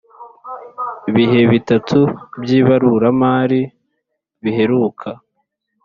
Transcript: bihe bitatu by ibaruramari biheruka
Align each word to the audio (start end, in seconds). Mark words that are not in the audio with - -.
bihe 1.13 1.41
bitatu 1.51 1.99
by 2.41 2.49
ibaruramari 2.59 3.61
biheruka 4.43 5.09